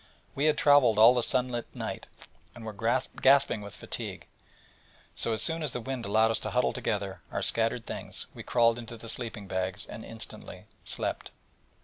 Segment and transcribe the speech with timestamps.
[0.33, 2.07] We had travelled all the sun lit night,
[2.55, 2.73] and were
[3.21, 4.25] gasping with fatigue;
[5.13, 8.41] so as soon as the wind allowed us to huddle together our scattered things, we
[8.41, 11.29] crawled into the sleeping bags, and instantly slept.